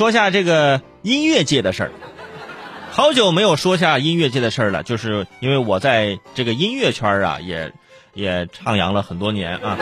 [0.00, 1.92] 说下这个音乐界的事儿。
[2.90, 7.70] 好久没有说下音乐界的事儿了，就是因为我在这个音乐圈啊，也
[8.14, 9.76] 也徜徉了很多年啊。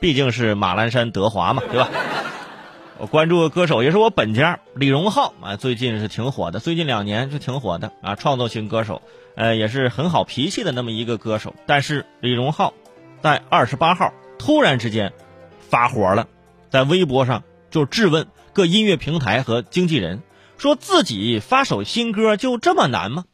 [0.00, 1.88] 毕竟是马栏山德华嘛，对吧？
[2.98, 9.00] 我关注的歌手也是我本家李荣浩啊，最近是挺火的，最近两年是挺火的啊，创作型歌手，
[9.34, 11.54] 呃，也是很好脾气的那么一个歌手。
[11.64, 12.74] 但是李荣浩
[13.22, 15.14] 在二十八号突然之间
[15.70, 16.26] 发火了，
[16.68, 20.22] 在微博上就质问各音乐平台和经纪人，
[20.56, 23.24] 说自己发首新歌就这么难吗？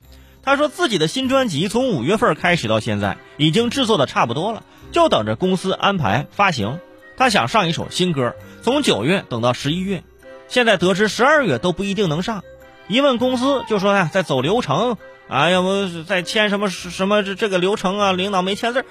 [0.43, 4.63] 他说自己的新专辑从五月份开始到现在已经制作的差不多了。
[4.93, 6.79] 就等着公司安排发行，
[7.17, 10.05] 他想上一首新歌，从九月等到十一月，
[10.47, 12.45] 现在得知十二月都不一定能上，
[12.87, 18.85] 一问公司就说呀在走流程，啊要不再签什么什么这这个流程啊，领导没签字，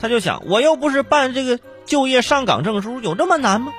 [0.00, 3.72] 他就想我又不是办这个就业上岗证书，有这么难吗？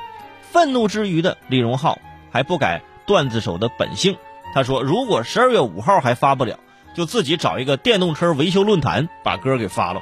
[0.55, 1.99] 愤怒之余的李荣浩
[2.31, 4.15] 还不改段子手的本性，
[4.53, 6.59] 他说如果十二月五号还发不了，
[6.95, 9.99] 就自己找一个电动车维修论坛把歌给发了。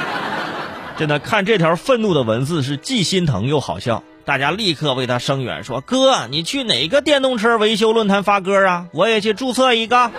[0.96, 8.86] 真的看这条愤怒的文字是既心疼又好笑，大家立刻为他声援，说哥，你去哪个电动车维修论坛发歌啊？
[8.94, 10.10] 我也去注册一个。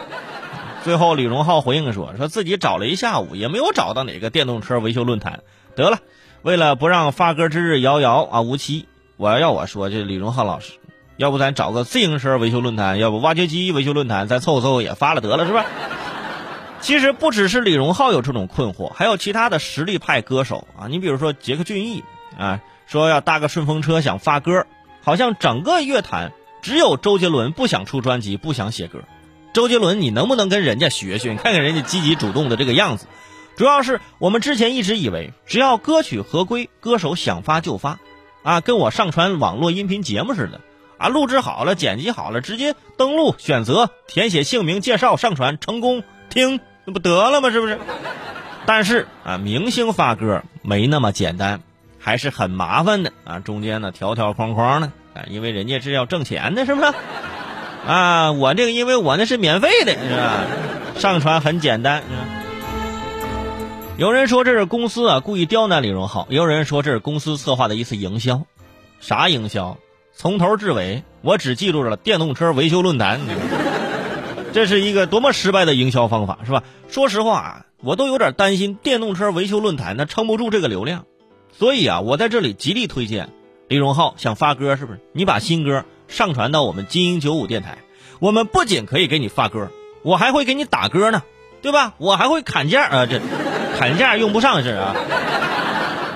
[0.84, 5.40] 最后李荣浩回应说，说自己找了一下午也没有找到哪个电动车维修论坛。
[5.76, 5.98] 得了，
[6.44, 8.86] 为了不让发歌之日遥遥啊无期，
[9.18, 10.74] 我要要我说这李荣浩老师，
[11.18, 15.66] 要不咱找个自行车维修论坛，要不挖掘机维修论坛，咱凑合凑合也发了得了，是吧？
[16.82, 20.86] 其实不只是李荣浩有这种困惑，还有其他的实力派歌手啊。
[20.88, 22.04] 你比如说杰克隽逸
[22.38, 24.68] 啊，说要搭个顺风车想发歌，
[25.02, 29.00] 好像整个乐坛只有周杰伦不想出专辑，不想写歌。
[29.52, 31.32] 周杰伦，你能不能跟人家学学？
[31.32, 33.08] 你看看人家积极主动的这个样子。
[33.56, 38.00] 主要是我们之前一直以为，只要歌曲合规，歌手想发就发，
[38.48, 40.62] 啊，跟我上传网络音频节目似的，
[40.98, 46.02] 啊，录制好了，剪辑好了，直接登录，选择，填写姓名，介绍，上传，成功。
[46.30, 47.52] 听，那不得了吗？
[47.52, 47.78] 是不是？
[48.66, 51.60] 但是啊，明星发歌没那么简单，
[52.00, 53.40] 还是很麻烦的啊。
[53.40, 56.94] 中间呢，条条框框的啊，因为人家是要挣钱的，是不是？
[57.86, 60.46] 啊，我这个因为我那是免费的，是吧？
[60.98, 62.02] 上传很简单。
[63.98, 68.44] 有人说这是公司啊故意刁难李荣浩，也有人说这是公司策划的一次营销。
[69.00, 69.80] 啥营销？
[70.14, 73.20] 从头至尾，我只记住了电动车维修论坛。
[74.54, 76.62] 这是一个多么失败的营销方法，是吧？
[76.88, 81.06] 说实话啊，我都有点担心电动车维修论坛它撑不住这个流量，
[81.58, 83.30] 所以啊，我在这里极力推荐
[83.68, 85.00] 李荣浩想发歌，是不是？
[85.12, 87.80] 你把新歌上传到我们金鹰九五电台，
[88.20, 89.72] 我们不仅可以给你发歌，
[90.04, 91.24] 我还会给你打歌呢，
[91.64, 91.96] 对吧？
[91.98, 93.20] 我还会砍价啊，这
[93.78, 94.96] 砍价用不上是啊。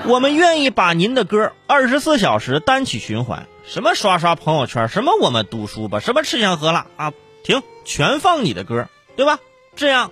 [0.04, 7.12] 我们愿意把您的歌二十四小时单曲循环，什么刷刷朋友圈，什么我们读书吧，什么吃香喝辣啊。
[7.44, 9.38] 停，全放你的歌，对吧？
[9.76, 10.10] 这样，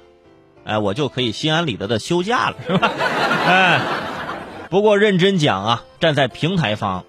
[0.64, 2.88] 哎，我就可以心安理得的休假了，是吧？
[3.46, 3.80] 哎，
[4.70, 7.04] 不过认真讲啊，站在平台方，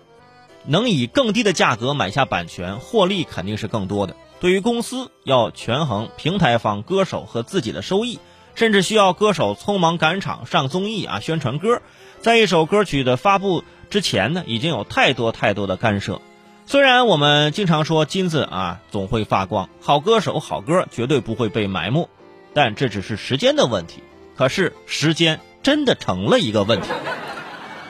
[0.66, 4.16] 能以更低的价格买下版权，获利肯定是更多的。
[4.40, 8.19] 对于公司，要权衡平台方、歌手和自己的收益，
[8.56, 11.82] 甚至需要歌手匆忙赶场上综艺啊，宣传歌，
[12.22, 16.22] 在一首歌曲的发布之前呢，已经有太多太多的干涉。
[16.66, 22.08] 虽然我们经常说金子啊总会发光，好歌手好歌绝对不会被埋没，
[22.54, 24.04] 但这只是时间的问题。
[24.38, 26.88] 可是时间真的成了一个问题。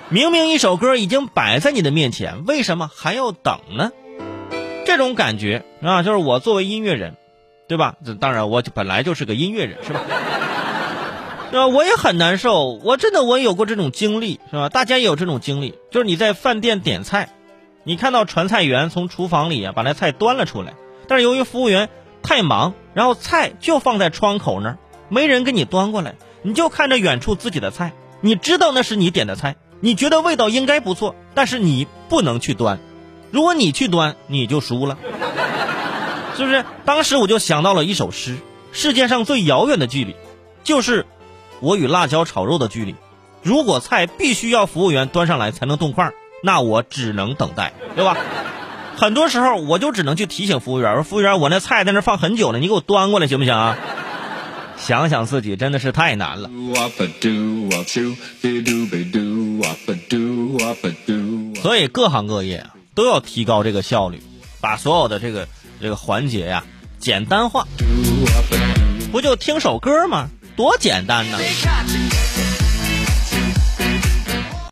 [0.10, 3.92] 明明一首歌已经摆在你的面前，为什么还要等呢？
[4.86, 7.16] 这种感觉啊，就是我作为音乐人，
[7.68, 7.96] 对吧？
[8.06, 10.02] 这当然我本来就是个音乐人，是吧？
[11.52, 11.68] 是吧？
[11.68, 14.70] 我也很难受，我真的我也有过这种经历，是吧？
[14.70, 17.30] 大家也有这种经历，就是你在饭店点菜。
[17.84, 20.76] 你看到传菜员从厨房里啊把那菜端了出来，
[21.08, 21.90] 但是由于服务员
[22.24, 24.78] 太忙，然后菜就放在窗口那儿，
[25.10, 27.92] 没人给你端过来，你就看着远处自己的菜，
[28.22, 32.80] 你知道那是你点的菜，你觉得味道应该不错，但是你不能去端，
[33.30, 34.98] 如果你去端，你就输了，
[36.38, 36.64] 是不是？
[36.86, 38.38] 当时我就想到了一首诗：
[38.72, 40.16] 世界上最遥远的距离，
[40.64, 41.08] 就是
[41.62, 42.96] 我与辣椒炒肉的距离。
[43.42, 46.12] 如果菜必须要服务员端上来才能动筷。
[46.44, 48.18] 那我只能等待，对吧？
[48.98, 53.78] 很多时候我就只能去提醒服务员，说服务员，我那菜在那放很久了，你给我端过来行不行啊？
[54.76, 56.50] 想想自己真的是太难了。
[61.62, 64.20] 所以各行各业啊都要提高这个效率，
[64.60, 65.48] 把所有的这个
[65.80, 66.64] 这个环节呀
[66.98, 67.68] 简单化，
[69.12, 70.28] 不就听首歌吗？
[70.56, 71.38] 多简单呢！